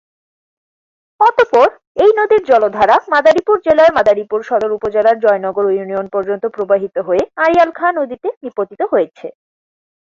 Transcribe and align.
অতঃপর 1.19 1.67
এই 1.97 2.11
নদীর 2.19 2.41
জলধারা 2.43 2.95
মাদারীপুর 3.13 3.57
জেলার 3.65 3.91
মাদারীপুর 3.93 4.39
সদর 4.49 4.71
উপজেলার 4.71 5.17
জয়নগর 5.19 5.65
ইউনিয়ন 5.71 6.07
পর্যন্ত 6.15 6.43
প্রবাহিত 6.55 6.95
হয়ে 7.07 7.23
আড়িয়াল 7.43 7.69
খাঁ 7.71 7.91
নদীতে 7.99 8.29
নিপতিত 8.43 8.81
হয়েছে। 8.91 9.27